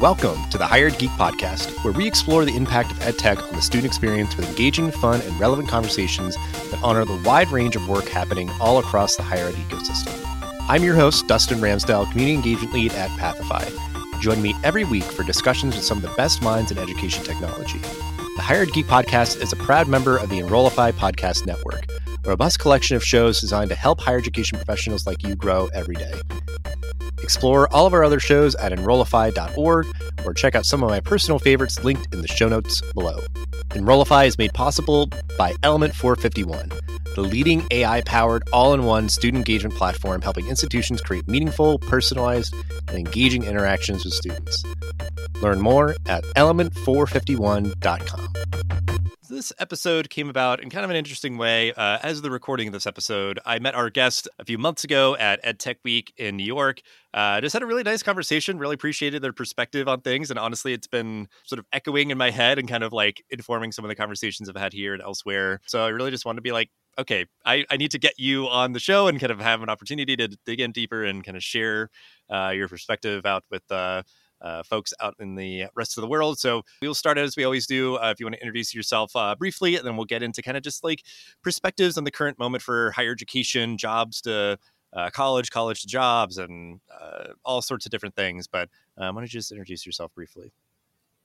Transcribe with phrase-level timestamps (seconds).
[0.00, 3.54] Welcome to the Higher Ed Geek Podcast, where we explore the impact of EdTech on
[3.54, 7.88] the student experience with engaging, fun, and relevant conversations that honor the wide range of
[7.88, 10.12] work happening all across the higher ed ecosystem.
[10.68, 13.64] I'm your host, Dustin Ramsdell, Community Engagement Lead at Pathify.
[14.20, 17.78] Join me every week for discussions with some of the best minds in education technology.
[17.78, 21.86] The Higher Ed Geek Podcast is a proud member of the Enrollify Podcast Network,
[22.22, 25.94] a robust collection of shows designed to help higher education professionals like you grow every
[25.94, 26.20] day.
[27.26, 29.86] Explore all of our other shows at enrollify.org
[30.24, 33.18] or check out some of my personal favorites linked in the show notes below.
[33.74, 36.70] Enrollify is made possible by Element 451,
[37.16, 42.54] the leading AI powered all in one student engagement platform helping institutions create meaningful, personalized,
[42.86, 44.62] and engaging interactions with students.
[45.42, 48.28] Learn more at element451.com.
[49.28, 51.72] This episode came about in kind of an interesting way.
[51.72, 55.16] Uh, as the recording of this episode, I met our guest a few months ago
[55.16, 56.80] at EdTech Week in New York.
[57.12, 58.56] Uh, just had a really nice conversation.
[58.58, 62.30] Really appreciated their perspective on things, and honestly, it's been sort of echoing in my
[62.30, 65.60] head and kind of like informing some of the conversations I've had here and elsewhere.
[65.66, 68.48] So I really just wanted to be like, okay, I, I need to get you
[68.48, 71.36] on the show and kind of have an opportunity to dig in deeper and kind
[71.36, 71.90] of share
[72.32, 74.02] uh, your perspective out with uh,
[74.40, 76.38] uh, folks out in the rest of the world.
[76.38, 77.96] So we'll start as we always do.
[77.96, 80.56] Uh, if you want to introduce yourself uh, briefly, and then we'll get into kind
[80.56, 81.02] of just like
[81.42, 84.58] perspectives on the current moment for higher education, jobs to
[84.92, 88.46] uh, college, college to jobs, and uh, all sorts of different things.
[88.46, 90.52] But um, why don't you just introduce yourself briefly?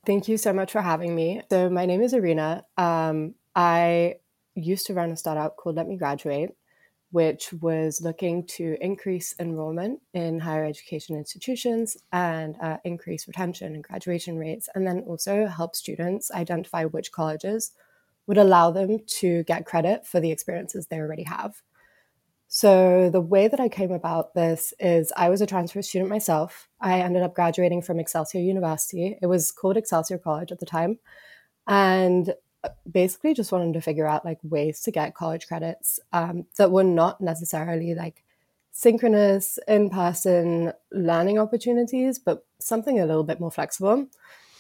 [0.06, 1.42] Thank you so much for having me.
[1.50, 2.66] So my name is Arina.
[2.78, 4.16] Um, I
[4.56, 6.56] used to run a startup called Let Me Graduate
[7.12, 13.84] which was looking to increase enrollment in higher education institutions and uh, increase retention and
[13.84, 17.72] graduation rates, and then also help students identify which colleges
[18.28, 21.62] would allow them to get credit for the experiences they already have.
[22.48, 26.68] So, the way that I came about this is I was a transfer student myself.
[26.82, 29.18] I ended up graduating from Excelsior University.
[29.22, 31.00] It was called Excelsior College at the time.
[31.66, 32.34] And
[32.90, 36.84] basically just wanted to figure out like ways to get college credits um, that were
[36.84, 38.24] not necessarily like
[38.72, 44.08] synchronous in person learning opportunities, but something a little bit more flexible.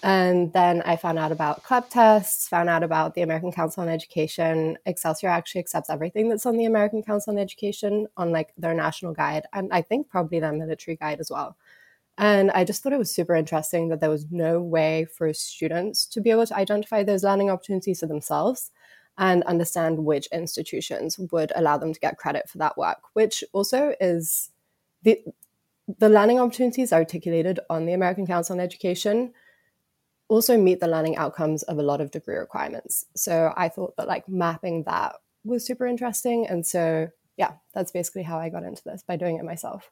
[0.04, 3.90] And then I found out about CLEP tests, found out about the American Council on
[3.90, 4.78] Education.
[4.86, 9.14] Excelsior actually accepts everything that's on the American Council on Education on like their national
[9.14, 11.56] guide, and I think probably their military guide as well.
[12.18, 16.06] And I just thought it was super interesting that there was no way for students
[16.08, 18.72] to be able to identify those learning opportunities for themselves
[19.18, 23.96] and understand which institutions would allow them to get credit for that work, which also
[24.00, 24.52] is
[25.04, 25.22] the
[26.00, 29.34] the learning opportunities articulated on the American Council on Education
[30.30, 33.06] also meet the learning outcomes of a lot of degree requirements.
[33.16, 36.48] So I thought that like mapping that was super interesting.
[36.48, 39.92] And so yeah, that's basically how I got into this by doing it myself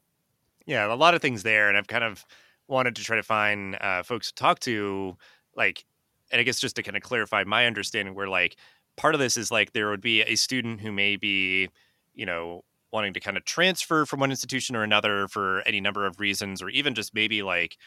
[0.70, 2.26] yeah, a lot of things there, and I've kind of
[2.68, 5.18] wanted to try to find uh, folks to talk to,
[5.56, 5.86] like,
[6.32, 8.56] and I guess just to kind of clarify my understanding, where like
[8.98, 11.70] part of this is like there would be a student who may be,
[12.14, 16.06] you know, wanting to kind of transfer from one institution or another for any number
[16.06, 17.78] of reasons, or even just maybe like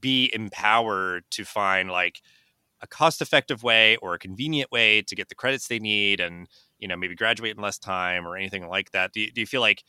[0.00, 2.20] be empowered to find like
[2.82, 6.48] a cost effective way or a convenient way to get the credits they need and
[6.78, 9.12] you know maybe graduate in less time or anything like that.
[9.12, 9.84] Do you, do you feel like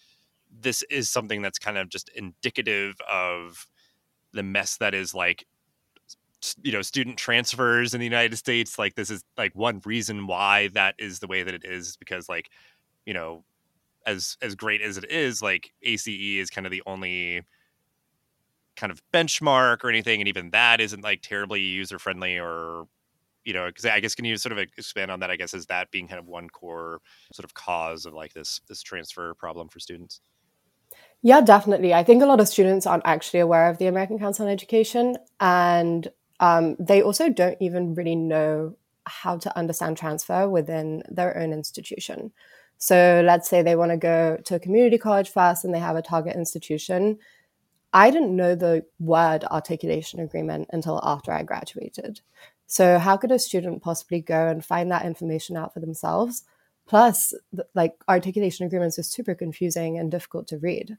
[0.59, 3.65] this is something that's kind of just indicative of
[4.33, 5.45] the mess that is like
[6.63, 10.69] you know student transfers in the united states like this is like one reason why
[10.69, 12.49] that is the way that it is because like
[13.05, 13.43] you know
[14.05, 17.41] as as great as it is like ace is kind of the only
[18.75, 22.85] kind of benchmark or anything and even that isn't like terribly user friendly or
[23.43, 25.67] you know because i guess can you sort of expand on that i guess is
[25.67, 26.99] that being kind of one core
[27.33, 30.21] sort of cause of like this this transfer problem for students
[31.21, 31.93] yeah, definitely.
[31.93, 35.17] I think a lot of students aren't actually aware of the American Council on Education,
[35.39, 36.07] and
[36.39, 42.31] um, they also don't even really know how to understand transfer within their own institution.
[42.77, 45.95] So let's say they want to go to a community college first and they have
[45.95, 47.19] a target institution.
[47.93, 52.21] I didn't know the word articulation agreement until after I graduated.
[52.65, 56.43] So, how could a student possibly go and find that information out for themselves?
[56.91, 57.33] Plus,
[57.73, 60.97] like articulation agreements are super confusing and difficult to read.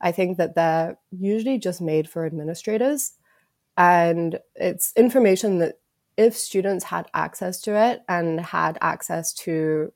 [0.00, 3.12] I think that they're usually just made for administrators.
[3.76, 5.74] And it's information that
[6.16, 9.92] if students had access to it and had access to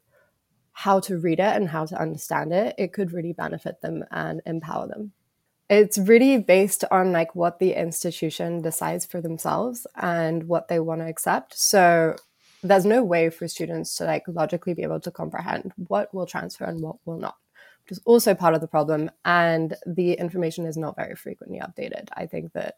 [0.73, 4.43] how to read it and how to understand it, it could really benefit them and
[4.45, 5.13] empower them.
[5.71, 11.01] It's really based on like what the institution decides for themselves and what they want
[11.01, 11.59] to accept.
[11.59, 12.17] So
[12.63, 16.65] there's no way for students to like logically be able to comprehend what will transfer
[16.65, 17.37] and what will not
[17.85, 22.09] which is also part of the problem and the information is not very frequently updated
[22.17, 22.77] i think that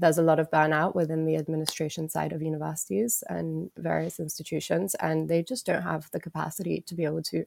[0.00, 5.28] there's a lot of burnout within the administration side of universities and various institutions, and
[5.28, 7.44] they just don't have the capacity to be able to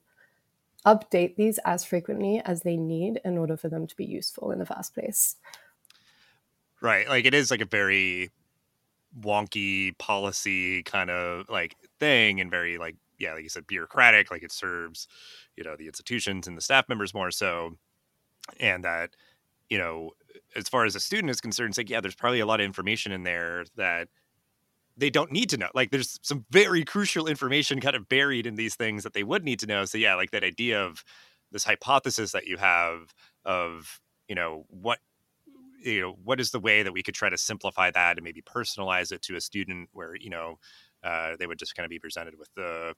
[0.86, 4.60] update these as frequently as they need in order for them to be useful in
[4.60, 5.38] the first place.
[6.80, 7.08] Right.
[7.10, 8.30] Like it is like a very
[9.20, 14.44] wonky policy kind of like thing and very like yeah, like you said, bureaucratic, like
[14.44, 15.08] it serves,
[15.56, 17.78] you know, the institutions and the staff members more so.
[18.60, 19.12] And that,
[19.70, 20.12] you know,
[20.56, 22.66] as far as a student is concerned, it's like, yeah, there's probably a lot of
[22.66, 24.10] information in there that
[24.98, 25.70] they don't need to know.
[25.74, 29.44] Like there's some very crucial information kind of buried in these things that they would
[29.44, 29.86] need to know.
[29.86, 31.04] So yeah, like that idea of
[31.52, 33.14] this hypothesis that you have
[33.46, 35.00] of, you know, what
[35.84, 38.42] you know, what is the way that we could try to simplify that and maybe
[38.42, 40.60] personalize it to a student where, you know,
[41.04, 42.94] uh, they would just kind of be presented with the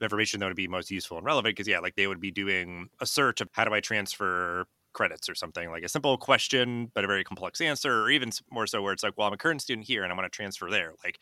[0.00, 1.54] information that would be most useful and relevant?
[1.56, 5.28] Because yeah like they would be doing a search of how do i transfer credits
[5.28, 8.82] or something like a simple question but a very complex answer or even more so
[8.82, 10.92] where it's like well i'm a current student here and i want to transfer there.
[11.04, 11.18] Like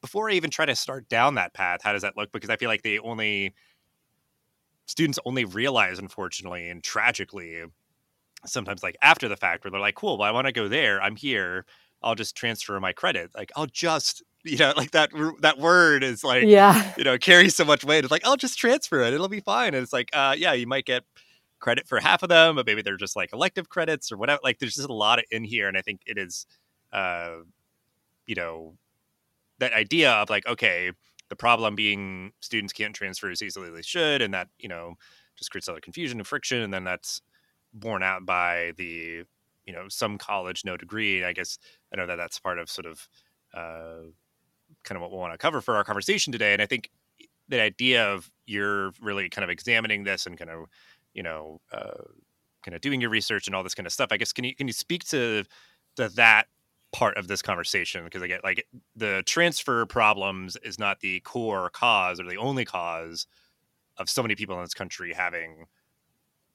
[0.00, 2.32] before i even try to start down that path how does that look?
[2.32, 3.54] Because i feel like they only
[4.86, 7.64] students only realize unfortunately and tragically
[8.46, 11.02] sometimes like after the fact where they're like cool well i want to go there
[11.02, 11.64] i'm here
[12.02, 15.10] i'll just transfer my credit like i'll just you know like that
[15.40, 16.92] that word is like yeah.
[16.96, 19.74] you know carries so much weight it's like i'll just transfer it it'll be fine
[19.74, 21.04] and it's like uh yeah you might get
[21.60, 24.58] credit for half of them but maybe they're just like elective credits or whatever like
[24.58, 26.44] there's just a lot of in here and i think it is
[26.92, 27.36] uh
[28.26, 28.74] you know
[29.60, 30.90] that idea of like okay
[31.28, 34.94] the problem being students can't transfer as easily as they should and that you know
[35.38, 37.22] just creates a lot of confusion and friction and then that's
[37.72, 39.24] borne out by the
[39.64, 41.58] you know some college no degree i guess
[41.92, 43.08] i know that that's part of sort of
[43.54, 44.08] uh
[44.84, 46.52] kind of what we want to cover for our conversation today.
[46.52, 46.90] And I think
[47.48, 50.66] the idea of you're really kind of examining this and kind of,
[51.14, 52.02] you know, uh,
[52.64, 54.08] kind of doing your research and all this kind of stuff.
[54.10, 55.44] I guess can you can you speak to
[55.96, 56.46] to that
[56.92, 58.04] part of this conversation?
[58.04, 58.66] Because I get like
[58.96, 63.26] the transfer problems is not the core cause or the only cause
[63.98, 65.66] of so many people in this country having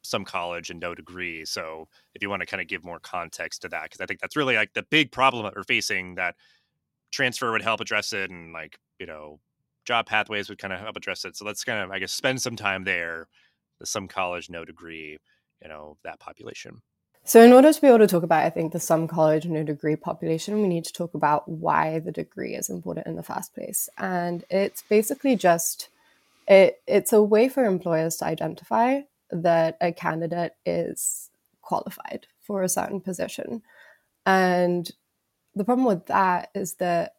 [0.10, 1.46] some college and no degree.
[1.46, 4.20] So if you want to kind of give more context to that, because I think
[4.20, 6.36] that's really like the big problem that we're facing that
[7.12, 9.40] transfer would help address it and like you know
[9.86, 12.42] job pathways would kind of help address it so let's kind of i guess spend
[12.42, 13.28] some time there
[13.84, 15.18] some college no degree
[15.62, 16.82] you know that population
[17.24, 19.64] so in order to be able to talk about i think the some college no
[19.64, 23.54] degree population we need to talk about why the degree is important in the first
[23.54, 25.90] place and it's basically just
[26.48, 29.02] it, it's a way for employers to identify
[29.32, 31.30] that a candidate is
[31.62, 33.62] qualified for a certain position
[34.26, 34.92] and
[35.56, 37.14] the problem with that is that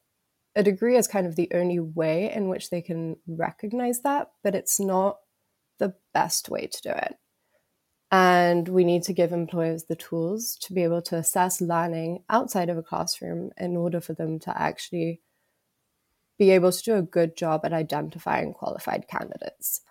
[0.54, 4.54] a degree is kind of the only way in which they can recognize that, but
[4.54, 5.18] it's not
[5.78, 7.16] the best way to do it.
[8.10, 12.70] And we need to give employers the tools to be able to assess learning outside
[12.70, 15.20] of a classroom in order for them to actually
[16.38, 19.82] be able to do a good job at identifying qualified candidates.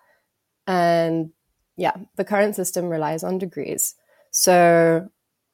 [0.66, 1.30] And
[1.78, 3.94] yeah, the current system relies on degrees.
[4.32, 5.08] So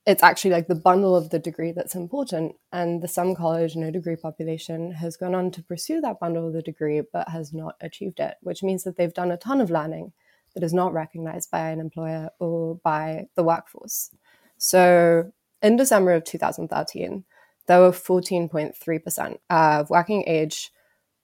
[0.06, 2.56] it's actually like the bundle of the degree that's important.
[2.72, 6.54] And the some college no degree population has gone on to pursue that bundle of
[6.54, 9.70] the degree, but has not achieved it, which means that they've done a ton of
[9.70, 10.12] learning
[10.54, 14.10] that is not recognized by an employer or by the workforce.
[14.56, 15.30] So
[15.62, 17.24] in December of 2013,
[17.66, 20.70] there were 14.3% of working age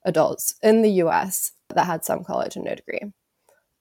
[0.05, 3.13] adults in the US that had some college and no degree.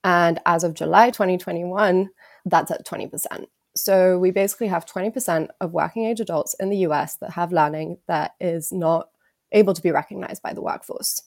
[0.03, 2.09] And as of July 2021,
[2.45, 3.45] that's at 20%.
[3.75, 7.97] So we basically have 20% of working age adults in the US that have learning
[8.07, 9.09] that is not
[9.51, 11.21] able to be recognized by the workforce.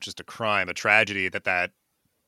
[0.00, 1.72] Just a crime, a tragedy that that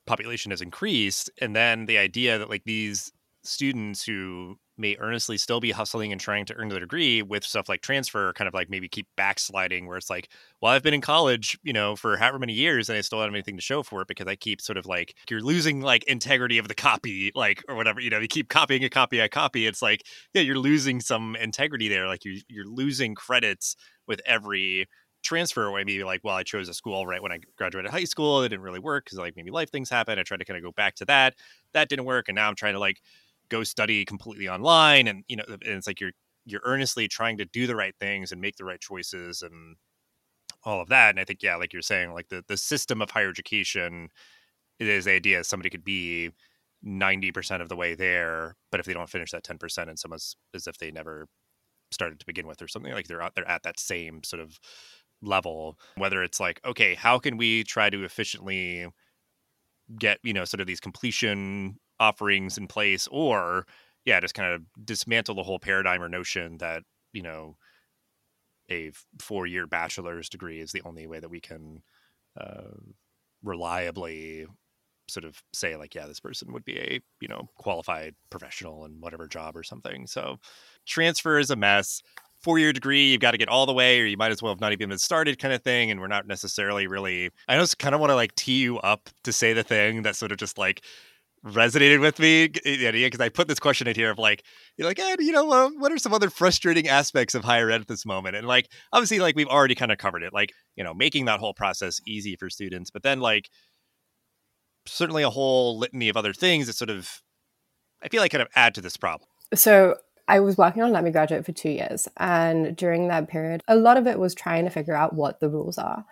[0.06, 1.30] population has increased.
[1.40, 3.12] And then the idea that like these
[3.42, 7.68] students who may earnestly still be hustling and trying to earn their degree with stuff
[7.68, 11.00] like transfer kind of like maybe keep backsliding where it's like well i've been in
[11.00, 13.82] college you know for however many years and i still don't have anything to show
[13.82, 17.30] for it because i keep sort of like you're losing like integrity of the copy
[17.34, 20.02] like or whatever you know you keep copying a copy a copy it's like
[20.34, 24.88] yeah you're losing some integrity there like you, you're losing credits with every
[25.22, 25.84] transfer away.
[25.84, 28.62] Maybe like well i chose a school right when i graduated high school it didn't
[28.64, 30.94] really work because like maybe life things happen i tried to kind of go back
[30.96, 31.34] to that
[31.74, 33.00] that didn't work and now i'm trying to like
[33.50, 36.12] go study completely online and you know and it's like you're
[36.46, 39.76] you're earnestly trying to do the right things and make the right choices and
[40.64, 43.10] all of that and i think yeah like you're saying like the the system of
[43.10, 44.08] higher education
[44.78, 46.30] is the idea somebody could be
[46.82, 50.66] 90% of the way there but if they don't finish that 10% and almost as
[50.66, 51.28] if they never
[51.90, 54.58] started to begin with or something like they're out they're at that same sort of
[55.22, 55.78] level.
[55.96, 58.86] Whether it's like okay how can we try to efficiently
[59.98, 63.66] get you know sort of these completion offerings in place or
[64.04, 67.56] yeah just kind of dismantle the whole paradigm or notion that you know
[68.70, 68.90] a
[69.20, 71.82] four year bachelor's degree is the only way that we can
[72.40, 72.70] uh,
[73.42, 74.46] reliably
[75.08, 79.00] sort of say like yeah this person would be a you know qualified professional in
[79.00, 80.06] whatever job or something.
[80.06, 80.38] So
[80.86, 82.02] transfer is a mess.
[82.40, 84.52] Four year degree you've got to get all the way or you might as well
[84.52, 87.78] have not even been started kind of thing and we're not necessarily really i just
[87.78, 90.38] kind of want to like tee you up to say the thing that sort of
[90.38, 90.82] just like
[91.44, 94.44] resonated with me because I put this question in here of like
[94.76, 97.80] you're like eh, you know uh, what are some other frustrating aspects of higher ed
[97.80, 100.84] at this moment and like obviously like we've already kind of covered it like you
[100.84, 103.48] know making that whole process easy for students but then like
[104.86, 107.22] certainly a whole litany of other things that sort of
[108.02, 109.28] I feel like kind of add to this problem.
[109.54, 109.96] So
[110.28, 112.08] I was working on Let Me Graduate for two years.
[112.16, 115.50] And during that period, a lot of it was trying to figure out what the
[115.50, 116.04] rules are.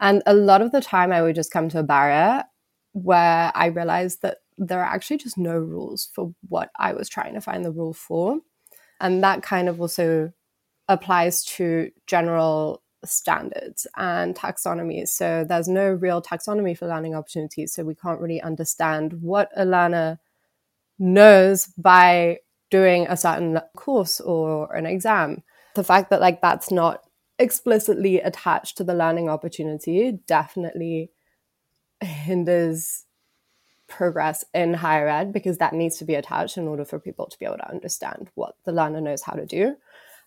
[0.00, 2.44] And a lot of the time, I would just come to a barrier
[2.92, 7.34] where I realized that there are actually just no rules for what I was trying
[7.34, 8.40] to find the rule for.
[9.00, 10.32] And that kind of also
[10.88, 15.08] applies to general standards and taxonomies.
[15.08, 17.72] So there's no real taxonomy for learning opportunities.
[17.72, 20.18] So we can't really understand what a learner
[20.98, 22.38] knows by
[22.70, 25.42] doing a certain course or an exam.
[25.74, 27.02] The fact that like that's not
[27.38, 31.10] explicitly attached to the learning opportunity definitely
[32.00, 33.05] hinders
[33.88, 37.38] progress in higher ed because that needs to be attached in order for people to
[37.38, 39.76] be able to understand what the learner knows how to do.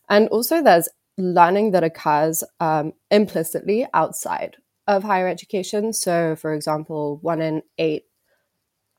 [0.10, 4.56] And also, there's learning that occurs um, implicitly outside
[4.88, 5.94] of higher education.
[5.94, 8.06] So, for example, one in eight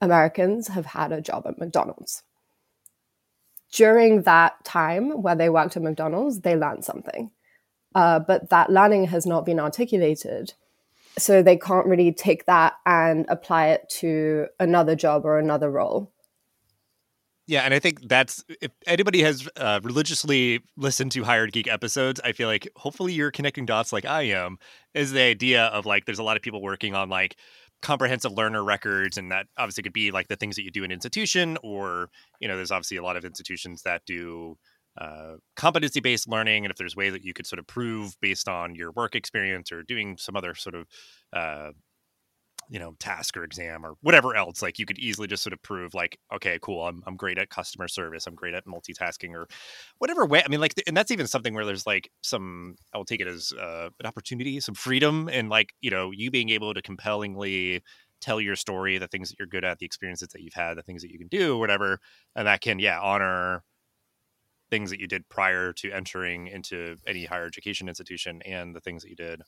[0.01, 2.23] Americans have had a job at McDonald's.
[3.73, 7.31] During that time where they worked at McDonald's, they learned something.
[7.95, 10.55] Uh, but that learning has not been articulated.
[11.19, 16.13] So they can't really take that and apply it to another job or another role.
[17.51, 21.67] Yeah, and I think that's if anybody has uh, religiously listened to Higher Ed Geek
[21.67, 24.59] episodes, I feel like hopefully you're connecting dots like I am.
[24.95, 27.37] Is the idea of like there's a lot of people working on like
[27.83, 30.93] comprehensive learner records, and that obviously could be like the things that you do in
[30.93, 34.57] institution, or you know, there's obviously a lot of institutions that do
[34.99, 38.49] uh, competency based learning, and if there's ways that you could sort of prove based
[38.49, 40.87] on your work experience or doing some other sort of
[41.33, 41.71] uh,
[42.71, 45.61] you know task or exam or whatever else like you could easily just sort of
[45.63, 49.47] prove like okay cool i'm, I'm great at customer service i'm great at multitasking or
[49.99, 53.05] whatever way i mean like and that's even something where there's like some i will
[53.05, 56.73] take it as uh, an opportunity some freedom and like you know you being able
[56.73, 57.83] to compellingly
[58.21, 60.83] tell your story the things that you're good at the experiences that you've had the
[60.83, 61.99] things that you can do whatever
[62.37, 63.65] and that can yeah honor
[64.71, 69.03] things that you did prior to entering into any higher education institution and the things
[69.03, 69.43] that you did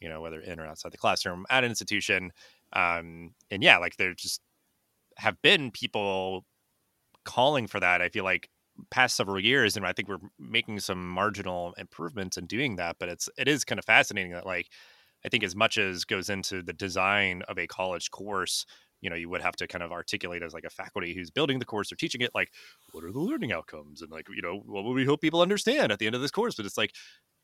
[0.00, 2.30] you know whether in or outside the classroom at an institution
[2.72, 4.40] um, and yeah, like there just
[5.16, 6.44] have been people
[7.24, 8.02] calling for that.
[8.02, 8.50] I feel like
[8.90, 12.96] past several years, and I think we're making some marginal improvements in doing that.
[12.98, 14.68] But it's it is kind of fascinating that like
[15.24, 18.66] I think as much as goes into the design of a college course,
[19.00, 21.58] you know, you would have to kind of articulate as like a faculty who's building
[21.58, 22.50] the course or teaching it, like
[22.92, 24.02] what are the learning outcomes?
[24.02, 26.30] And like you know what would we hope people understand at the end of this
[26.30, 26.54] course.
[26.56, 26.94] But it's like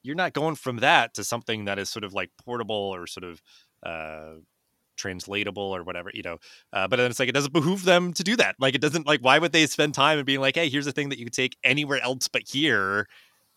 [0.03, 3.25] you're not going from that to something that is sort of like portable or sort
[3.25, 3.41] of
[3.83, 4.35] uh,
[4.97, 6.39] translatable or whatever you know?
[6.73, 8.57] Uh, but then it's like it doesn't behoove them to do that.
[8.61, 10.93] Like it doesn't like why would they spend time and being like hey here's a
[10.93, 13.07] thing that you could take anywhere else but here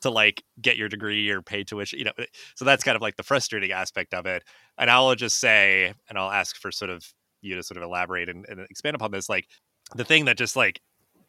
[0.02, 2.12] to like get your degree or pay tuition you know?
[2.56, 4.44] So that's kind of like the frustrating aspect of it.
[4.78, 7.06] And i'll just say and i'll ask for sort of
[7.48, 9.48] you to sort of elaborate and, and expand upon this like
[9.96, 10.82] the thing that just like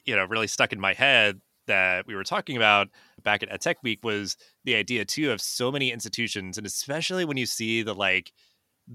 [0.05, 2.89] you know really stuck in my head that we were talking about
[3.23, 7.37] back at Tech Week was the idea too of so many institutions, and especially when
[7.37, 8.33] you see the like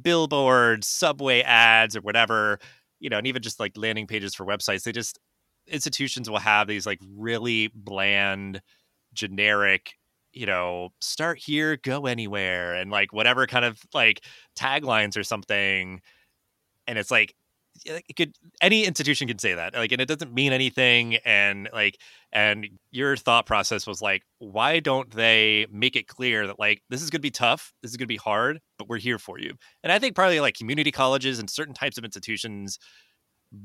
[0.01, 2.59] billboards, subway ads, or whatever,
[2.99, 5.19] you know, and even just like landing pages for websites, they just
[5.67, 8.61] institutions will have these like really bland,
[9.13, 9.93] generic,
[10.33, 14.21] you know, start here, go anywhere, and like whatever kind of like
[14.57, 16.01] taglines or something.
[16.87, 17.35] And it's like
[17.85, 21.97] it could any institution can say that like and it doesn't mean anything and like
[22.31, 27.01] and your thought process was like why don't they make it clear that like this
[27.01, 29.39] is going to be tough this is going to be hard but we're here for
[29.39, 29.53] you.
[29.83, 32.77] And i think probably like community colleges and certain types of institutions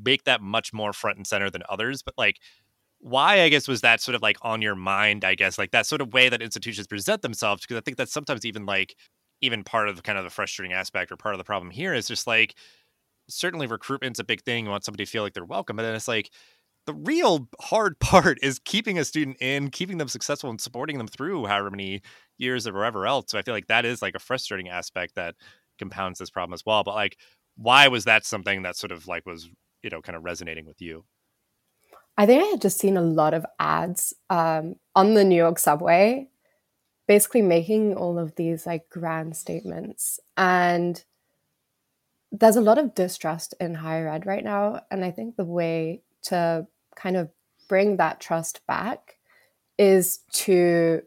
[0.02, 2.36] make that much more front and center than others but like
[3.00, 5.86] why i guess was that sort of like on your mind i guess like that
[5.86, 7.62] sort of way that institutions present themselves?
[7.62, 8.96] Because i think that's sometimes even like
[9.40, 12.08] even part of kind of the frustrating aspect or part of the problem here is
[12.08, 12.56] just like
[13.28, 14.64] certainly recruitment's a big thing.
[14.64, 15.76] You want somebody to feel like they're welcome.
[15.76, 16.30] But then it's like
[16.86, 21.08] the real hard part is keeping a student in, keeping them successful and supporting them
[21.08, 22.02] through however many
[22.38, 23.26] years or whatever else.
[23.28, 25.34] So I feel like that is like a frustrating aspect that
[25.78, 26.84] compounds this problem as well.
[26.84, 27.16] But like,
[27.56, 29.48] why was that something that sort of like was,
[29.82, 31.04] you know, kind of resonating with you?
[32.16, 35.58] I think I had just seen a lot of ads um, on the New York
[35.58, 36.28] subway
[37.08, 40.20] basically making all of these like grand statements.
[40.36, 41.02] And
[42.30, 44.82] there's a lot of distrust in higher ed right now.
[44.90, 46.66] And I think the way to
[46.96, 47.30] kind of
[47.68, 49.16] bring that trust back
[49.78, 51.02] is to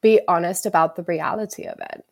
[0.00, 2.04] be honest about the reality of it.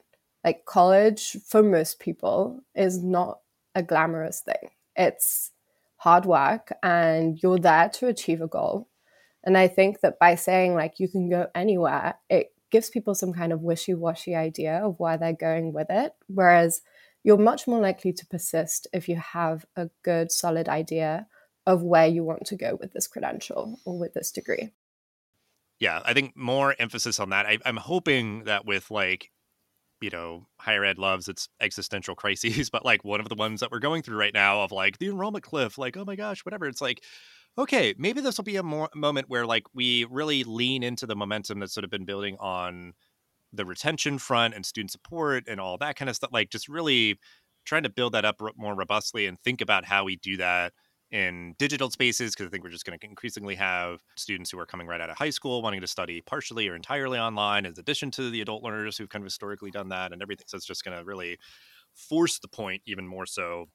[0.44, 3.40] Like college for most people is not
[3.74, 4.70] a glamorous thing.
[4.96, 5.50] It's
[5.96, 8.88] hard work and you're there to achieve a goal.
[9.44, 13.32] And I think that by saying like you can go anywhere, it gives people some
[13.32, 16.12] kind of wishy-washy idea of where they're going with it.
[16.28, 16.82] Whereas
[17.22, 21.26] you're much more likely to persist if you have a good solid idea
[21.66, 24.72] of where you want to go with this credential or with this degree
[25.80, 27.46] yeah, I think more emphasis on that.
[27.46, 29.30] I, I'm hoping that with like,
[30.02, 33.72] you know, higher ed loves its existential crises, but like one of the ones that
[33.72, 36.66] we're going through right now of like the enrollment cliff, like, oh my gosh, whatever.
[36.66, 37.02] It's like,
[37.58, 41.16] okay, maybe this will be a more moment where like we really lean into the
[41.16, 42.92] momentum that's sort of been building on
[43.52, 46.30] the retention front and student support and all that kind of stuff.
[46.32, 47.18] Like just really
[47.64, 50.72] trying to build that up more robustly and think about how we do that
[51.10, 54.66] in digital spaces because I think we're just going to increasingly have students who are
[54.66, 58.10] coming right out of high school wanting to study partially or entirely online, in addition
[58.12, 60.44] to the adult learners who've kind of historically done that and everything.
[60.46, 61.36] So it's just going to really
[61.94, 63.66] force the point even more so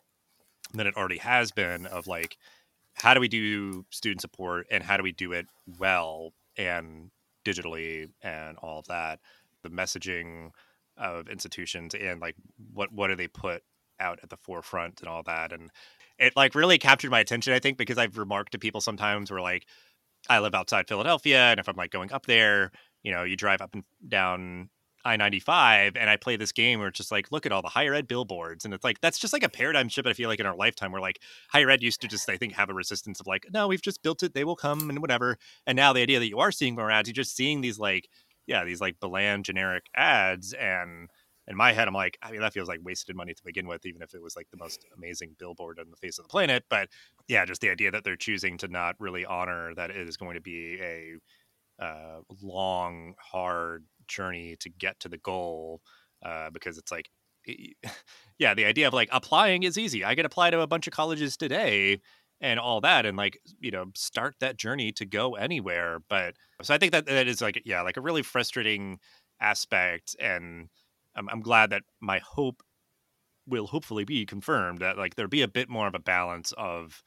[0.73, 2.37] than it already has been of like,
[2.93, 5.45] how do we do student support and how do we do it
[5.77, 7.11] well and
[7.43, 9.19] digitally and all of that?
[9.65, 10.51] The messaging
[10.97, 12.35] of institutions and like
[12.73, 13.63] what what do they put
[13.99, 15.69] out at the forefront and all that and
[16.17, 19.41] it like really captured my attention i think because i've remarked to people sometimes where
[19.41, 19.65] like
[20.29, 22.71] i live outside philadelphia and if i'm like going up there
[23.03, 24.69] you know you drive up and down
[25.03, 27.93] i-95 and i play this game where it's just like look at all the higher
[27.93, 30.45] ed billboards and it's like that's just like a paradigm shift i feel like in
[30.45, 31.19] our lifetime where like
[31.49, 34.01] higher ed used to just i think have a resistance of like no we've just
[34.01, 36.75] built it they will come and whatever and now the idea that you are seeing
[36.75, 38.09] more ads you're just seeing these like
[38.47, 41.09] yeah these like bland generic ads and
[41.47, 43.85] in my head, I'm like, I mean, that feels like wasted money to begin with,
[43.85, 46.63] even if it was like the most amazing billboard on the face of the planet.
[46.69, 46.89] But
[47.27, 50.35] yeah, just the idea that they're choosing to not really honor that it is going
[50.35, 55.81] to be a uh, long, hard journey to get to the goal,
[56.25, 57.09] uh, because it's like,
[58.39, 60.03] yeah, the idea of like applying is easy.
[60.03, 62.01] I could apply to a bunch of colleges today
[62.41, 66.73] and all that and like you know start that journey to go anywhere but so
[66.73, 68.99] i think that that is like yeah like a really frustrating
[69.39, 70.69] aspect and
[71.15, 72.61] I'm, I'm glad that my hope
[73.47, 77.03] will hopefully be confirmed that like there'll be a bit more of a balance of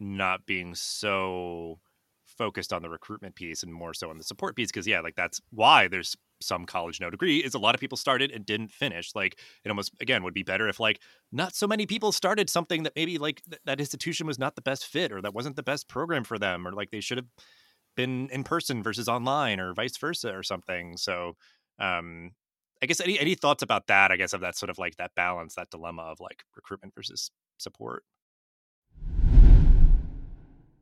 [0.00, 1.78] not being so
[2.26, 5.14] focused on the recruitment piece and more so on the support piece because yeah like
[5.14, 8.70] that's why there's some college no degree is a lot of people started and didn't
[8.70, 11.00] finish like it almost again would be better if like
[11.32, 14.62] not so many people started something that maybe like th- that institution was not the
[14.62, 17.28] best fit or that wasn't the best program for them or like they should have
[17.96, 21.34] been in person versus online or vice versa or something so
[21.78, 22.30] um
[22.82, 24.10] I guess any any thoughts about that?
[24.10, 27.30] I guess of that sort of like that balance, that dilemma of like recruitment versus
[27.58, 28.02] support.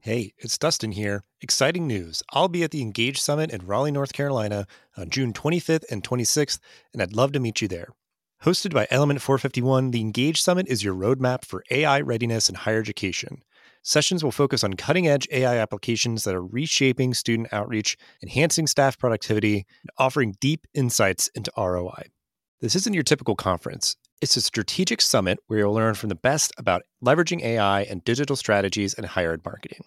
[0.02, 1.24] Hey, it's Dustin here.
[1.42, 2.22] Exciting news.
[2.30, 6.58] I'll be at the Engage Summit in Raleigh, North Carolina on June 25th and 26th,
[6.94, 7.88] and I'd love to meet you there.
[8.42, 12.80] Hosted by Element 451, the Engage Summit is your roadmap for AI readiness in higher
[12.80, 13.42] education.
[13.82, 18.98] Sessions will focus on cutting edge AI applications that are reshaping student outreach, enhancing staff
[18.98, 22.04] productivity, and offering deep insights into ROI.
[22.62, 23.96] This isn't your typical conference.
[24.20, 28.36] It's a strategic summit where you'll learn from the best about leveraging AI and digital
[28.36, 29.86] strategies in higher ed marketing.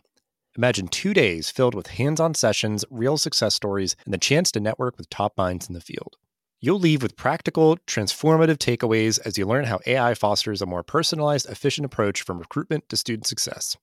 [0.57, 4.59] Imagine two days filled with hands on sessions, real success stories, and the chance to
[4.59, 6.15] network with top minds in the field.
[6.59, 11.47] You'll leave with practical, transformative takeaways as you learn how AI fosters a more personalized,
[11.47, 13.77] efficient approach from recruitment to student success.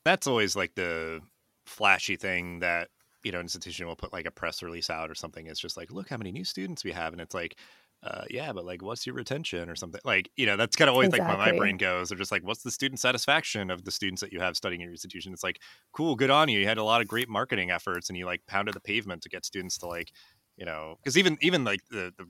[0.05, 1.21] that's always like the
[1.67, 2.89] flashy thing that
[3.25, 5.47] you know, an institution will put like a press release out or something.
[5.47, 7.57] It's just like, look how many new students we have, and it's like,
[8.05, 10.01] uh, yeah, but like, what's your retention or something?
[10.05, 11.37] Like, you know, that's kind of always exactly.
[11.37, 12.09] like where my brain goes.
[12.09, 14.85] They're just like, what's the student satisfaction of the students that you have studying in
[14.87, 15.33] your institution?
[15.33, 15.61] It's like,
[15.93, 16.61] cool, good on you.
[16.61, 19.29] You had a lot of great marketing efforts, and you like pounded the pavement to
[19.29, 20.13] get students to like,
[20.59, 22.27] you know, because even even like the the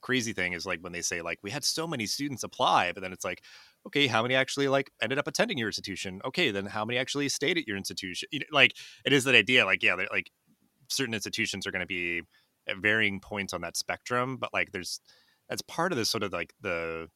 [0.00, 3.02] crazy thing is like when they say like we had so many students apply, but
[3.02, 3.42] then it's like,
[3.86, 6.20] okay, how many actually like ended up attending your institution?
[6.24, 8.28] Okay, then how many actually stayed at your institution?
[8.30, 10.30] You know, like it is that idea, like yeah, like
[10.88, 12.22] certain institutions are going to be
[12.68, 15.00] at varying points on that spectrum, but like there's
[15.48, 17.08] that's part of this sort of like the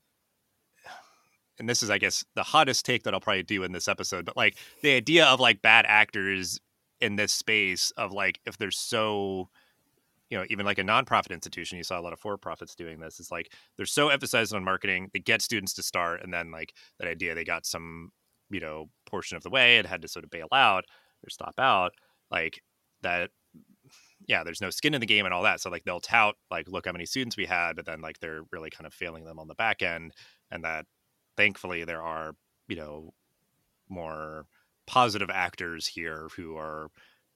[1.61, 4.25] and this is I guess the hottest take that I'll probably do in this episode,
[4.25, 6.59] but like the idea of like bad actors
[7.01, 9.49] in this space of like if they're so
[10.31, 13.21] you know even like a nonprofit institution you saw a lot of for-profits doing this
[13.21, 16.73] it's like they're so emphasized on marketing they get students to start and then like
[16.99, 18.11] that idea they got some
[18.51, 20.85] you know portion of the way and had to sort of bail out
[21.25, 21.93] or stop out
[22.31, 22.61] like
[23.03, 23.31] that
[24.27, 25.61] yeah, there's no skin in the game and all that.
[25.61, 28.43] So like they'll tout like, look how many students we had, but then like they're
[28.53, 30.13] really kind of failing them on the back end.
[30.51, 30.87] And that
[31.37, 32.33] thankfully there are,
[32.69, 33.13] you know,
[33.89, 34.47] more
[34.87, 36.89] positive actors here who are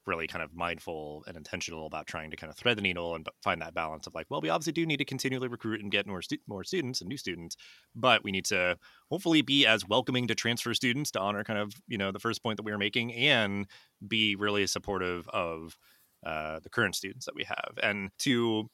[0.07, 3.27] really kind of mindful and intentional about trying to kind of thread the needle and
[3.43, 6.07] find that balance of like, well, we obviously do need to continually recruit and get
[6.07, 7.57] more stu- more students and new students,
[7.95, 8.77] but we need to
[9.11, 12.43] hopefully be as welcoming to transfer students to honor kind of you know the first
[12.43, 13.67] point that we were making and
[14.07, 15.77] be really supportive of
[16.25, 17.79] uh, the current students that we have.
[17.83, 18.69] And to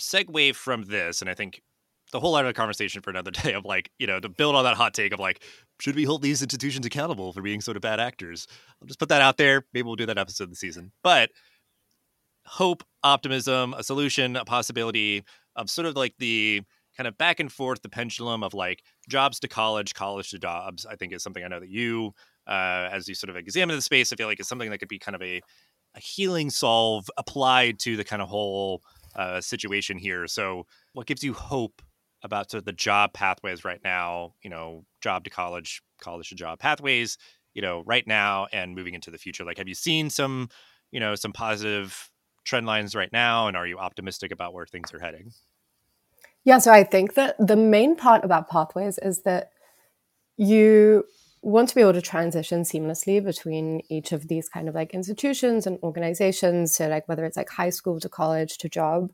[0.00, 1.62] segue from this, and I think
[2.12, 4.54] the whole lot of the conversation for another day of like, you know, to build
[4.54, 5.42] on that hot take of like,
[5.82, 8.46] should we hold these institutions accountable for being sort of bad actors?
[8.80, 9.64] I'll just put that out there.
[9.74, 10.92] Maybe we'll do that episode of the season.
[11.02, 11.30] But
[12.46, 15.24] hope, optimism, a solution, a possibility
[15.56, 16.62] of sort of like the
[16.96, 20.86] kind of back and forth, the pendulum of like jobs to college, college to jobs,
[20.86, 22.14] I think is something I know that you,
[22.46, 24.88] uh, as you sort of examine the space, I feel like is something that could
[24.88, 25.40] be kind of a
[25.96, 28.82] a healing solve applied to the kind of whole
[29.16, 30.28] uh, situation here.
[30.28, 31.82] So, what gives you hope
[32.22, 34.34] about sort of the job pathways right now?
[34.42, 37.18] You know, job to college, college to job pathways.
[37.54, 39.44] You know, right now and moving into the future.
[39.44, 40.48] Like, have you seen some,
[40.90, 42.10] you know, some positive
[42.44, 45.32] trend lines right now, and are you optimistic about where things are heading?
[46.44, 49.50] Yeah, so I think that the main part about pathways is that
[50.36, 51.04] you
[51.42, 55.66] want to be able to transition seamlessly between each of these kind of like institutions
[55.66, 56.74] and organizations.
[56.74, 59.12] So, like, whether it's like high school to college to job,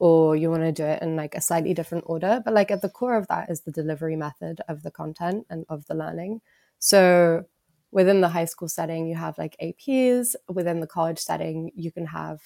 [0.00, 2.40] or you want to do it in like a slightly different order.
[2.44, 5.66] But, like, at the core of that is the delivery method of the content and
[5.68, 6.40] of the learning.
[6.78, 7.44] So,
[7.92, 10.34] within the high school setting, you have like APs.
[10.48, 12.40] Within the college setting, you can have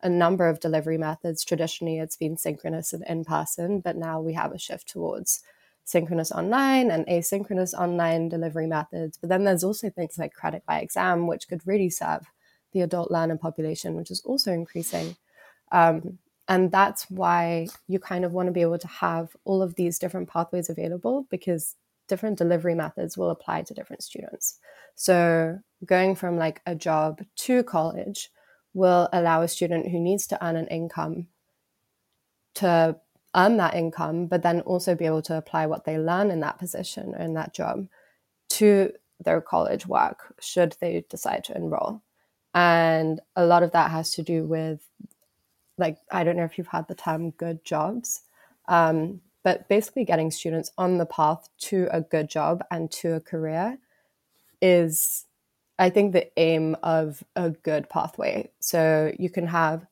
[0.00, 1.44] a number of delivery methods.
[1.44, 5.40] Traditionally, it's been synchronous and in person, but now we have a shift towards
[5.84, 9.18] synchronous online and asynchronous online delivery methods.
[9.18, 12.22] But then there's also things like credit by exam, which could really serve
[12.72, 15.16] the adult learner population, which is also increasing.
[15.72, 16.18] Um,
[16.52, 19.98] and that's why you kind of want to be able to have all of these
[19.98, 21.76] different pathways available because
[22.08, 24.58] different delivery methods will apply to different students.
[24.94, 28.30] So going from like a job to college
[28.74, 31.28] will allow a student who needs to earn an income
[32.56, 32.96] to
[33.34, 36.58] earn that income, but then also be able to apply what they learn in that
[36.58, 37.88] position or in that job
[38.50, 38.92] to
[39.24, 42.02] their college work should they decide to enroll.
[42.52, 44.86] And a lot of that has to do with,
[45.78, 48.22] like, I don't know if you've had the term good jobs,
[48.68, 53.20] um, but basically getting students on the path to a good job and to a
[53.20, 53.78] career
[54.60, 55.24] is,
[55.78, 58.50] I think, the aim of a good pathway.
[58.60, 59.86] So you can have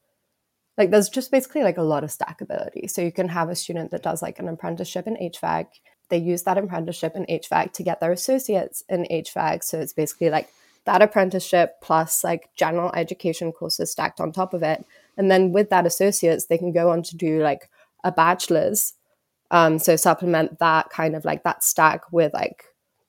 [0.80, 2.88] like there's just basically like a lot of stackability.
[2.88, 5.66] So you can have a student that does like an apprenticeship in HVAC.
[6.08, 9.62] They use that apprenticeship in HVAC to get their associates in HVAC.
[9.62, 10.48] So it's basically like
[10.86, 14.86] that apprenticeship plus like general education courses stacked on top of it.
[15.16, 17.70] And then with that associates, they can go on to do like
[18.04, 18.94] a bachelor's.
[19.50, 22.64] Um, so supplement that kind of like that stack with like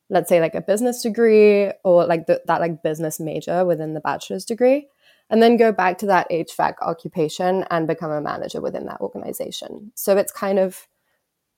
[0.10, 4.02] let's say like a business degree or like the, that like business major within the
[4.02, 4.88] bachelor's degree
[5.30, 9.94] and then go back to that HVAC occupation and become a manager within that organization.
[9.96, 10.88] So it's kind of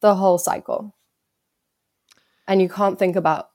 [0.01, 0.93] the whole cycle.
[2.47, 3.49] And you can't think about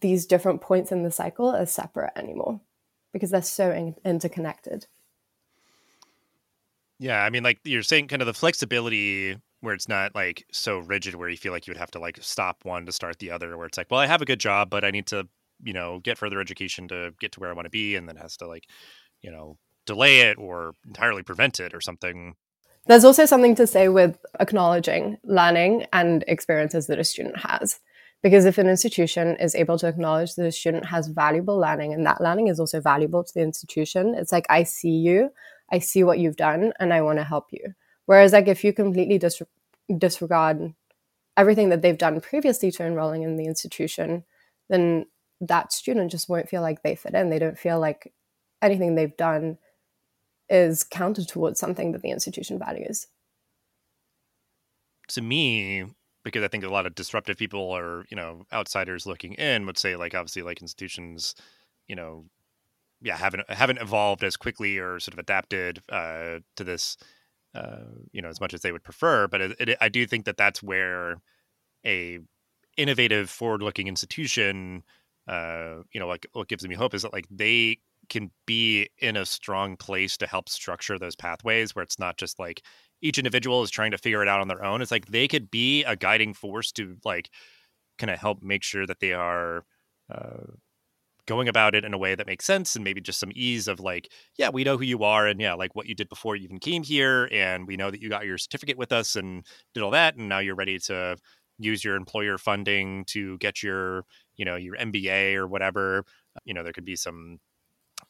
[0.00, 2.60] these different points in the cycle as separate anymore.
[3.12, 4.86] because they're so in- interconnected.
[6.98, 10.78] Yeah, I mean, like you're saying, kind of the flexibility where it's not like so
[10.78, 13.30] rigid, where you feel like you would have to like stop one to start the
[13.30, 13.56] other.
[13.56, 15.28] Where it's like, well, I have a good job, but I need to,
[15.62, 18.16] you know, get further education to get to where I want to be, and then
[18.16, 18.64] has to like,
[19.20, 19.56] you know,
[19.86, 22.34] delay it or entirely prevent it or something.
[22.86, 27.80] There's also something to say with acknowledging learning and experiences that a student has.
[28.22, 32.04] Because if an institution is able to acknowledge that a student has valuable learning and
[32.06, 35.30] that learning is also valuable to the institution, it's like, I see you,
[35.70, 37.74] I see what you've done, and I want to help you.
[38.06, 39.42] Whereas, like, if you completely dis-
[39.96, 40.74] disregard
[41.36, 44.24] everything that they've done previously to enrolling in the institution,
[44.68, 45.06] then
[45.40, 47.30] that student just won't feel like they fit in.
[47.30, 48.12] They don't feel like
[48.60, 49.58] anything they've done
[50.48, 53.06] is counted towards something that the institution values.
[55.08, 55.84] To me,
[56.24, 59.78] because I think a lot of disruptive people or you know outsiders looking in would
[59.78, 61.34] say like obviously like institutions,
[61.86, 62.24] you know,
[63.02, 66.96] yeah haven't haven't evolved as quickly or sort of adapted uh, to this,
[67.54, 69.28] uh, you know, as much as they would prefer.
[69.28, 71.20] But it, it, I do think that that's where
[71.86, 72.18] a
[72.76, 74.84] innovative, forward-looking institution,
[75.28, 79.16] uh, you know, like what gives me hope is that like they can be in
[79.16, 82.62] a strong place to help structure those pathways where it's not just like
[83.02, 85.50] each individual is trying to figure it out on their own it's like they could
[85.50, 87.30] be a guiding force to like
[87.98, 89.64] kind of help make sure that they are
[90.12, 90.46] uh,
[91.28, 93.78] going about it in a way that makes sense and maybe just some ease of
[93.78, 96.42] like yeah we know who you are and yeah like what you did before you
[96.42, 99.82] even came here and we know that you got your certificate with us and did
[99.82, 101.16] all that and now you're ready to
[101.58, 104.04] use your employer funding to get your
[104.36, 106.04] you know your mba or whatever.
[106.44, 107.38] You know there could be some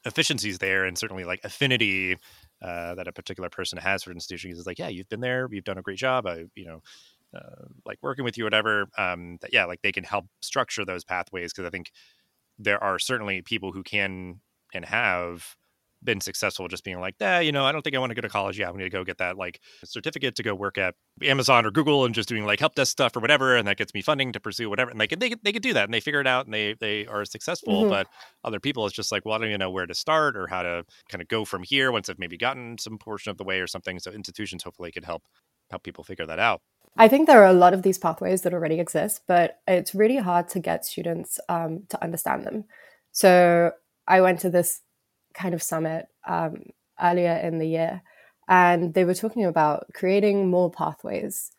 [0.04, 2.16] efficiencies there and certainly like affinity
[2.62, 5.64] uh, that a particular person has for institutions is like yeah you've been there you've
[5.64, 6.80] done a great job i you know
[7.34, 11.04] uh, like working with you whatever um, that yeah like they can help structure those
[11.04, 11.90] pathways because i think
[12.58, 14.40] there are certainly people who can
[14.74, 15.56] and have
[16.02, 18.20] been successful just being like, yeah, you know, I don't think I want to go
[18.20, 18.58] to college.
[18.58, 21.70] Yeah, I'm going to go get that like certificate to go work at Amazon or
[21.70, 24.32] Google and just doing like help desk stuff or whatever, and that gets me funding
[24.32, 24.90] to pursue whatever.
[24.90, 26.74] And they can they they could do that and they figure it out and they
[26.78, 27.82] they are successful.
[27.82, 27.90] Mm-hmm.
[27.90, 28.06] But
[28.44, 30.62] other people, it's just like, well, I don't even know where to start or how
[30.62, 33.60] to kind of go from here once I've maybe gotten some portion of the way
[33.60, 33.98] or something.
[33.98, 35.24] So institutions hopefully could help
[35.70, 36.60] help people figure that out.
[36.96, 40.16] I think there are a lot of these pathways that already exist, but it's really
[40.16, 42.64] hard to get students um, to understand them.
[43.12, 43.72] So
[44.06, 44.80] I went to this
[45.34, 46.62] kind of summit um,
[47.00, 48.02] earlier in the year,
[48.48, 51.52] and they were talking about creating more pathways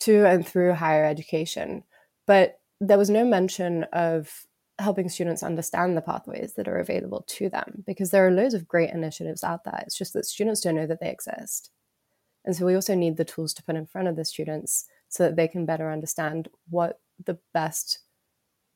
[0.00, 1.84] to and through higher education.
[2.26, 4.46] But there was no mention of
[4.78, 8.66] helping students understand the pathways that are available to them because there are loads of
[8.66, 9.82] great initiatives out there.
[9.86, 11.70] It's just that students don't know that they exist.
[12.44, 15.24] And so we also need the tools to put in front of the students so
[15.24, 18.00] that they can better understand what the best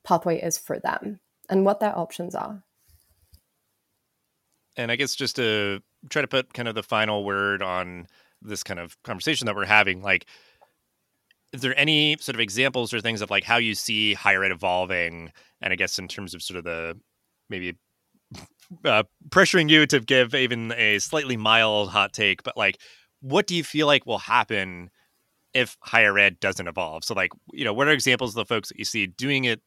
[0.03, 2.63] pathway is for them and what their options are
[4.77, 8.07] and I guess just to try to put kind of the final word on
[8.41, 10.25] this kind of conversation that we're having, like,
[11.53, 14.51] is there any sort of examples or things of like how you see higher ed
[14.51, 15.31] evolving?
[15.61, 16.99] And I guess in terms of sort of the
[17.49, 17.77] maybe
[18.85, 22.79] uh, pressuring you to give even a slightly mild hot take, but like,
[23.25, 24.91] what do you feel like will happen
[25.53, 27.03] if higher ed doesn't evolve?
[27.03, 29.61] So, like, you know, what are examples of the folks that you see doing it,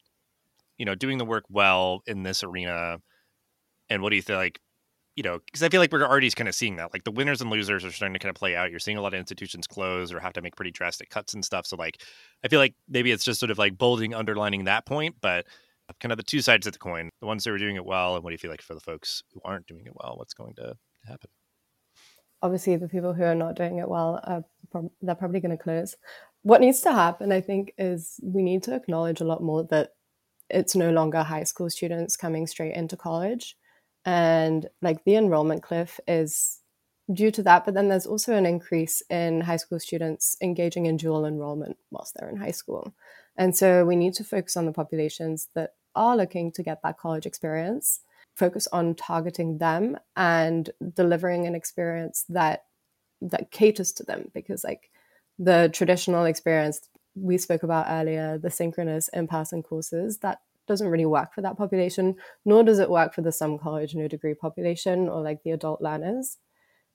[0.77, 2.99] you know, doing the work well in this arena?
[3.89, 4.59] And what do you feel like
[5.15, 6.93] you know, because I feel like we're already kind of seeing that.
[6.93, 8.71] Like the winners and losers are starting to kind of play out.
[8.71, 11.43] You're seeing a lot of institutions close or have to make pretty drastic cuts and
[11.43, 11.65] stuff.
[11.65, 12.01] So like,
[12.45, 15.45] I feel like maybe it's just sort of like bolding, underlining that point, but
[15.99, 17.09] kind of the two sides of the coin.
[17.19, 18.79] The ones that are doing it well, and what do you feel like for the
[18.79, 20.15] folks who aren't doing it well?
[20.15, 21.29] What's going to happen?
[22.41, 25.63] Obviously, the people who are not doing it well, are prob- they're probably going to
[25.63, 25.95] close.
[26.43, 29.91] What needs to happen, I think, is we need to acknowledge a lot more that
[30.49, 33.57] it's no longer high school students coming straight into college.
[34.05, 36.61] And like the enrollment cliff is
[37.11, 40.95] due to that but then there's also an increase in high school students engaging in
[40.95, 42.93] dual enrollment whilst they're in high school.
[43.37, 46.97] And so we need to focus on the populations that are looking to get that
[46.97, 48.01] college experience
[48.35, 52.65] focus on targeting them and delivering an experience that
[53.21, 54.89] that caters to them because like
[55.37, 60.39] the traditional experience we spoke about earlier the synchronous in-person courses that
[60.69, 62.15] doesn't really work for that population,
[62.45, 65.81] nor does it work for the some college, no degree population or like the adult
[65.81, 66.37] learners.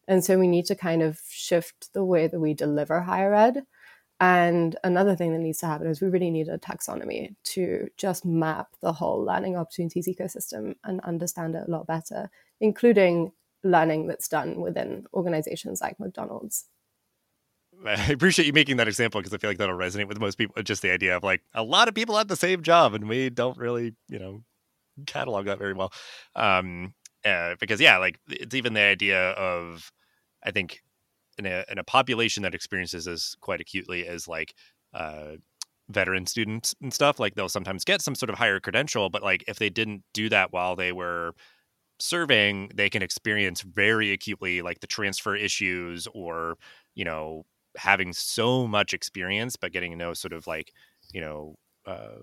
[0.08, 3.66] And so we need to kind of shift the way that we deliver higher ed.
[4.20, 8.24] And another thing that needs to happen is we really need a taxonomy to just
[8.24, 13.32] map the whole learning opportunities ecosystem and understand it a lot better, including
[13.64, 16.66] learning that's done within organizations like McDonald's.
[17.86, 20.62] I appreciate you making that example because I feel like that'll resonate with most people.
[20.62, 23.30] Just the idea of like a lot of people have the same job and we
[23.30, 24.44] don't really, you know,
[25.06, 25.92] catalog that very well.
[26.36, 29.90] Um, uh, because yeah, like it's even the idea of
[30.44, 30.83] I think
[31.38, 34.54] in a in a population that experiences this quite acutely as like
[34.94, 35.32] uh,
[35.88, 39.44] veteran students and stuff, like they'll sometimes get some sort of higher credential, but like
[39.48, 41.34] if they didn't do that while they were
[42.00, 46.56] serving, they can experience very acutely like the transfer issues or
[46.94, 47.44] you know
[47.76, 50.72] having so much experience but getting no sort of like
[51.12, 52.20] you know uh,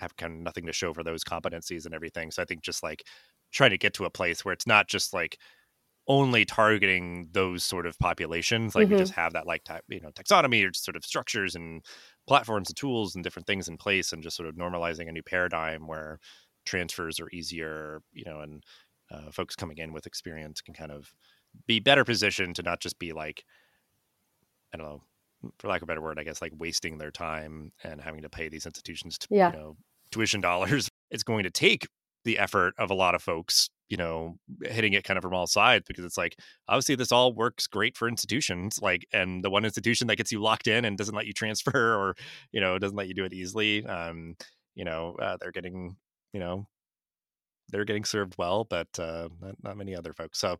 [0.00, 2.30] have kind of nothing to show for those competencies and everything.
[2.30, 3.04] So I think just like
[3.52, 5.38] trying to get to a place where it's not just like
[6.06, 8.94] only targeting those sort of populations like mm-hmm.
[8.94, 11.82] we just have that like type you know taxonomy or sort of structures and
[12.26, 15.22] platforms and tools and different things in place and just sort of normalizing a new
[15.22, 16.18] paradigm where
[16.66, 18.64] transfers are easier you know and
[19.10, 21.14] uh, folks coming in with experience can kind of
[21.66, 23.44] be better positioned to not just be like
[24.72, 25.02] i don't know
[25.58, 28.28] for lack of a better word i guess like wasting their time and having to
[28.28, 29.52] pay these institutions to, yeah.
[29.52, 29.76] you know
[30.10, 31.86] tuition dollars it's going to take
[32.24, 35.46] the effort of a lot of folks you know hitting it kind of from all
[35.46, 39.64] sides because it's like obviously this all works great for institutions like and the one
[39.64, 42.14] institution that gets you locked in and doesn't let you transfer or
[42.52, 44.34] you know doesn't let you do it easily um
[44.74, 45.96] you know uh, they're getting
[46.32, 46.66] you know
[47.70, 50.56] they're getting served well but uh not, not many other folks so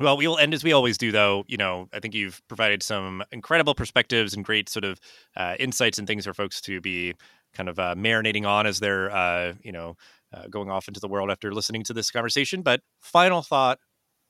[0.00, 1.44] well, we will end as we always do, though.
[1.48, 4.98] You know, I think you've provided some incredible perspectives and great sort of
[5.36, 7.14] uh, insights and things for folks to be
[7.52, 9.96] kind of uh, marinating on as they're, uh, you know,
[10.32, 12.62] uh, going off into the world after listening to this conversation.
[12.62, 13.78] But final thought,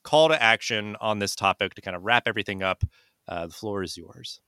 [0.05, 2.83] call to action on this topic to kind of wrap everything up.
[3.29, 4.41] Uh, the floor is yours.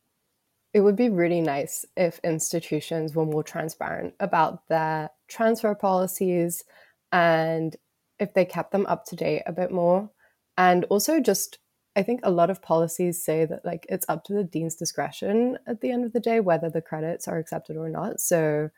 [0.72, 6.64] It would be really nice if institutions were more transparent about their transfer policies
[7.12, 7.76] and
[8.18, 10.10] if they kept them up to date a bit more.
[10.58, 11.58] And also, just
[11.96, 15.58] I think a lot of policies say that like it's up to the dean's discretion
[15.66, 18.20] at the end of the day whether the credits are accepted or not.
[18.20, 18.70] So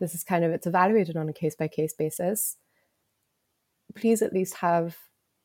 [0.00, 2.56] this is kind of it's evaluated on a case by case basis.
[3.94, 4.96] Please at least have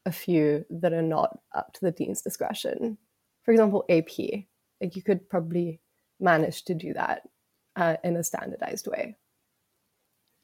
[0.05, 2.97] a few that are not up to the dean's discretion.
[3.43, 4.09] For example ap
[4.81, 5.79] like you could probably
[6.19, 7.23] manage to do that
[7.75, 9.17] uh, in a standardized way.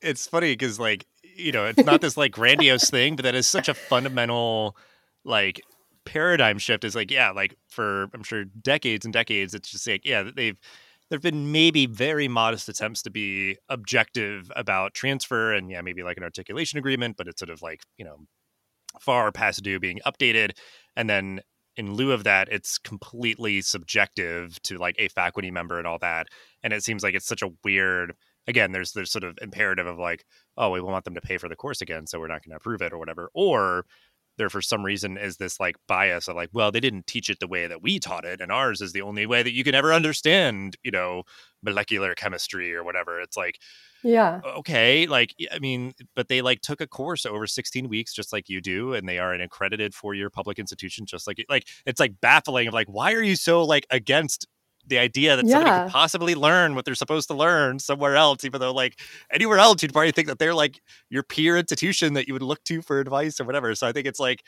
[0.01, 3.47] It's funny because like you know it's not this like grandiose thing but that is
[3.47, 4.75] such a fundamental
[5.23, 5.61] like
[6.03, 10.03] paradigm shift is like yeah like for i'm sure decades and decades it's just like
[10.03, 10.57] yeah they've
[11.11, 16.01] there have been maybe very modest attempts to be objective about transfer and yeah maybe
[16.01, 18.17] like an articulation agreement but it's sort of like you know
[18.99, 20.51] far past due being updated.
[20.95, 21.41] And then
[21.77, 26.27] in lieu of that it's completely subjective to like a faculty member and all that.
[26.63, 28.13] And it seems like it's such a weird
[28.47, 30.25] again there's there's sort of imperative of like
[30.57, 32.57] oh we want them to pay for the course again so we're not going to
[32.57, 33.29] approve it or whatever.
[33.33, 33.85] Or
[34.41, 37.39] there for some reason is this like bias of like well they didn't teach it
[37.39, 39.75] the way that we taught it and ours is the only way that you can
[39.75, 41.21] ever understand you know
[41.63, 43.21] molecular chemistry or whatever.
[43.21, 43.59] It's like
[44.03, 44.41] yeah.
[44.43, 48.49] Okay like i mean but they like took a course over 16 weeks just like
[48.49, 51.99] you do and they are an accredited four year public institution just like like it's
[51.99, 54.47] like baffling of like why are you so like against
[54.87, 55.51] the idea that yeah.
[55.51, 58.99] somebody could possibly learn what they're supposed to learn somewhere else, even though like
[59.31, 62.63] anywhere else, you'd probably think that they're like your peer institution that you would look
[62.65, 63.73] to for advice or whatever.
[63.75, 64.43] So I think it's like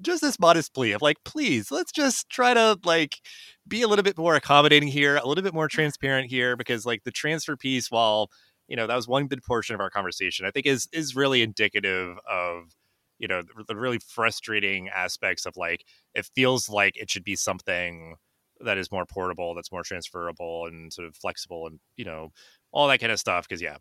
[0.00, 3.20] just this modest plea of like, please, let's just try to like
[3.66, 7.04] be a little bit more accommodating here, a little bit more transparent here, because like
[7.04, 8.30] the transfer piece, while
[8.68, 11.42] you know that was one big portion of our conversation, I think is is really
[11.42, 12.74] indicative of
[13.18, 17.36] you know the, the really frustrating aspects of like it feels like it should be
[17.36, 18.16] something
[18.64, 22.30] that is more portable, that's more transferable and sort of flexible and, you know,
[22.72, 23.48] all that kind of stuff.
[23.48, 23.76] Cause yeah,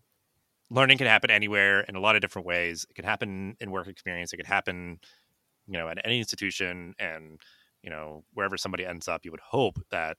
[0.70, 2.86] learning can happen anywhere in a lot of different ways.
[2.90, 4.34] It can happen in work experience.
[4.34, 5.00] It could happen,
[5.68, 7.40] you know, at any institution and,
[7.84, 10.18] you know, wherever somebody ends up, you would hope that,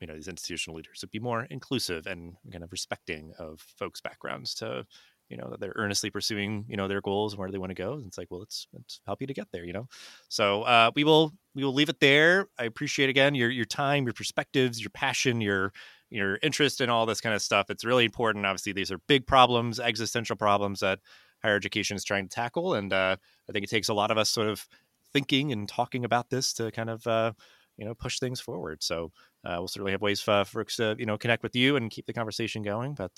[0.00, 4.00] you know, these institutional leaders would be more inclusive and kind of respecting of folks'
[4.00, 4.84] backgrounds to,
[5.32, 7.74] you know that they're earnestly pursuing you know their goals and where they want to
[7.74, 9.88] go and it's like well let's let's help you to get there you know?
[10.28, 12.48] So uh, we will we will leave it there.
[12.58, 15.72] I appreciate again your your time your perspectives your passion your
[16.10, 17.70] your interest in all this kind of stuff.
[17.70, 21.00] It's really important obviously these are big problems existential problems that
[21.42, 23.16] higher education is trying to tackle and uh,
[23.48, 24.68] i think it takes a lot of us sort of
[25.12, 27.32] thinking and talking about this to kind of uh,
[27.76, 28.82] you know push things forward.
[28.82, 29.12] So
[29.44, 32.06] uh, we'll certainly have ways for folks to you know connect with you and keep
[32.06, 33.12] the conversation going but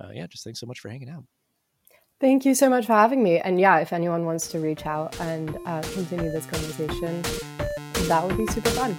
[0.00, 1.24] uh, yeah, just thanks so much for hanging out.
[2.20, 3.38] Thank you so much for having me.
[3.38, 7.22] And yeah, if anyone wants to reach out and uh, continue this conversation,
[8.08, 8.96] that would be super fun.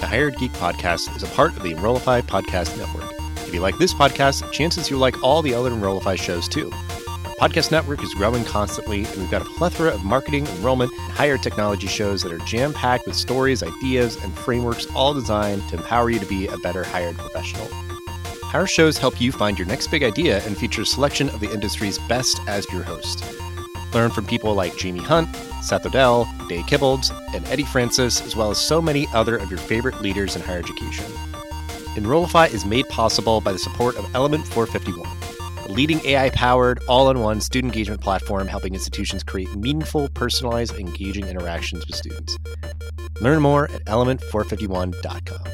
[0.00, 3.10] The Higher Ed Geek Podcast is a part of the Enrollify Podcast Network.
[3.46, 6.70] If you like this podcast, chances you like all the other Enrollify shows too.
[7.38, 11.38] Podcast network is growing constantly, and we've got a plethora of marketing, enrollment, and higher
[11.38, 16.10] technology shows that are jam packed with stories, ideas, and frameworks all designed to empower
[16.10, 17.68] you to be a better higher ed professional.
[18.52, 21.52] Our shows help you find your next big idea and feature a selection of the
[21.52, 23.24] industry's best as your host.
[23.94, 25.28] Learn from people like Jamie Hunt,
[25.62, 29.60] Seth Odell, Dave Kibbles, and Eddie Francis, as well as so many other of your
[29.60, 31.06] favorite leaders in higher education.
[31.96, 35.17] Enrollify is made possible by the support of Element 451 a
[35.68, 41.26] leading AI powered, all in one student engagement platform helping institutions create meaningful, personalized, engaging
[41.26, 42.38] interactions with students.
[43.20, 45.52] Learn more at element451.com.